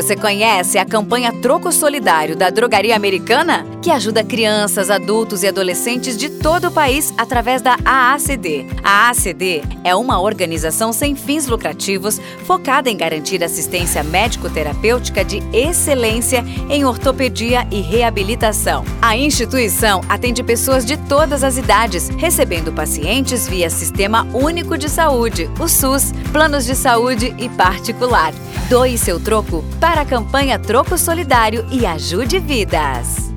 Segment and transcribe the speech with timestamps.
[0.00, 3.66] Você conhece a campanha Troco Solidário da Drogaria Americana?
[3.82, 8.64] Que ajuda crianças, adultos e adolescentes de todo o país através da AACD.
[8.82, 16.42] A AACD é uma organização sem fins lucrativos focada em garantir assistência médico-terapêutica de excelência
[16.70, 18.86] em ortopedia e reabilitação.
[19.02, 25.50] A instituição atende pessoas de todas as idades, recebendo pacientes via Sistema Único de Saúde,
[25.60, 28.32] o SUS, planos de saúde e particular.
[28.70, 33.29] Doe seu troco para a campanha Troco Solidário e ajude vidas.